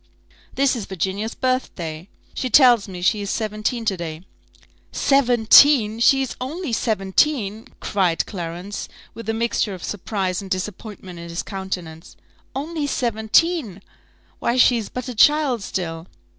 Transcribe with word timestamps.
"This 0.55 0.75
is 0.75 0.85
Virginia's 0.87 1.35
birthday 1.35 2.09
she 2.33 2.49
tells 2.49 2.87
me 2.87 3.03
she 3.03 3.21
is 3.21 3.29
seventeen 3.29 3.85
to 3.85 3.95
day." 3.95 4.23
"Seventeen! 4.91 5.99
is 5.99 6.03
she 6.03 6.27
only 6.41 6.73
seventeen?" 6.73 7.67
cried 7.79 8.25
Clarence, 8.25 8.89
with 9.13 9.29
a 9.29 9.33
mixture 9.35 9.75
of 9.75 9.83
surprise 9.83 10.41
and 10.41 10.49
disappointment 10.49 11.19
in 11.19 11.29
his 11.29 11.43
countenance 11.43 12.15
"Only 12.55 12.87
seventeen! 12.87 13.79
Why 14.39 14.57
she 14.57 14.77
is 14.77 14.89
but 14.89 15.07
a 15.07 15.13
child 15.13 15.61
still." 15.61 16.07